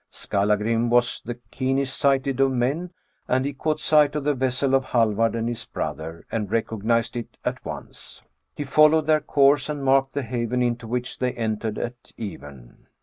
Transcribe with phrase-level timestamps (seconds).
[0.09, 2.89] Skallagrim was the keenest sighted of men,
[3.27, 7.37] and he caught sight of the vessel of Hallvard and his brother, and recognized it
[7.45, 8.23] at once.
[8.55, 12.87] He followed their course and marked the haven into which they entered at even.